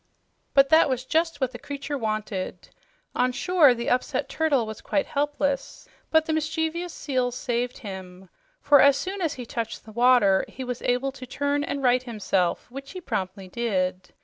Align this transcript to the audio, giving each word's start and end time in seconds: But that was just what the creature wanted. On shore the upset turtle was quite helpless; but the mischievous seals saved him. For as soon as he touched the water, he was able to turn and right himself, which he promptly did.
But 0.55 0.69
that 0.69 0.89
was 0.89 1.05
just 1.05 1.39
what 1.39 1.51
the 1.51 1.59
creature 1.59 1.95
wanted. 1.95 2.69
On 3.13 3.31
shore 3.31 3.75
the 3.75 3.91
upset 3.91 4.27
turtle 4.27 4.65
was 4.65 4.81
quite 4.81 5.05
helpless; 5.05 5.87
but 6.09 6.25
the 6.25 6.33
mischievous 6.33 6.91
seals 6.91 7.35
saved 7.35 7.77
him. 7.77 8.27
For 8.61 8.81
as 8.81 8.97
soon 8.97 9.21
as 9.21 9.35
he 9.35 9.45
touched 9.45 9.85
the 9.85 9.91
water, 9.91 10.43
he 10.47 10.63
was 10.63 10.81
able 10.81 11.11
to 11.11 11.27
turn 11.27 11.63
and 11.63 11.83
right 11.83 12.01
himself, 12.01 12.65
which 12.71 12.93
he 12.93 12.99
promptly 12.99 13.47
did. 13.47 14.11